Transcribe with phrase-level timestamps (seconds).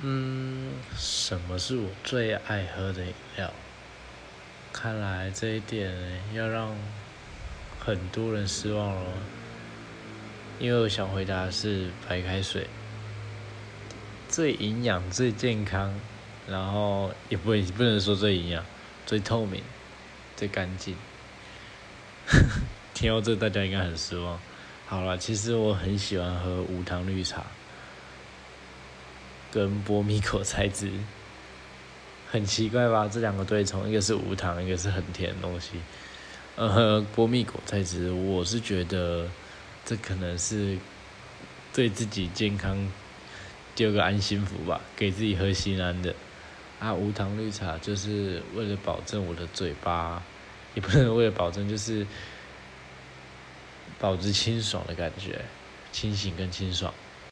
[0.00, 3.52] 嗯，什么是我最爱喝的饮料？
[4.72, 5.92] 看来这一点
[6.34, 6.76] 要让
[7.80, 9.12] 很多人失望了，
[10.60, 12.68] 因为我想回答的是白开水，
[14.28, 15.92] 最营养、最健康，
[16.46, 18.64] 然后也不不能说最营养、
[19.04, 19.60] 最透明、
[20.36, 20.94] 最干净。
[22.94, 24.38] 听到这，大家应该很失望。
[24.86, 27.44] 好了，其实我很喜欢喝无糖绿茶。
[29.50, 30.90] 跟波蜜果菜汁，
[32.30, 33.08] 很奇怪吧？
[33.08, 35.70] 这两个对冲，一个是无糖，一个是很甜的东西。
[36.56, 39.28] 呃，波蜜果菜汁，我是觉得
[39.84, 40.76] 这可能是
[41.72, 42.90] 对自己健康
[43.74, 46.14] 丢个安心符吧，给自己喝心安的。
[46.80, 50.22] 啊，无糖绿茶就是为了保证我的嘴巴，
[50.74, 52.06] 也不能为了保证，就是
[53.98, 55.44] 保持清爽的感觉，
[55.90, 56.92] 清醒跟清爽。